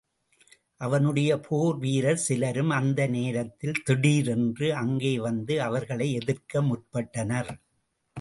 [0.81, 7.51] அவனுடைய போர் வீரர் சிலரும், அந்த நேரத்தில் திடீரென்று அங்கே வந்து அவர்களை எதிர்க்க முற்பட்டனர்.